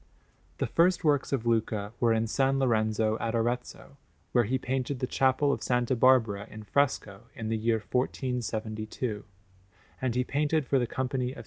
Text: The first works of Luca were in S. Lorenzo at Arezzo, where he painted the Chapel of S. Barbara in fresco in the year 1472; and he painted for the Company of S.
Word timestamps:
The 0.57 0.65
first 0.65 1.03
works 1.03 1.31
of 1.31 1.45
Luca 1.45 1.93
were 1.99 2.11
in 2.11 2.23
S. 2.23 2.39
Lorenzo 2.39 3.19
at 3.19 3.35
Arezzo, 3.35 3.97
where 4.31 4.45
he 4.45 4.57
painted 4.57 4.97
the 4.97 5.05
Chapel 5.05 5.51
of 5.53 5.59
S. 5.61 5.91
Barbara 5.95 6.47
in 6.49 6.63
fresco 6.63 7.25
in 7.35 7.49
the 7.49 7.55
year 7.55 7.77
1472; 7.91 9.23
and 10.01 10.15
he 10.15 10.23
painted 10.23 10.65
for 10.65 10.79
the 10.79 10.87
Company 10.87 11.33
of 11.33 11.37
S. 11.37 11.39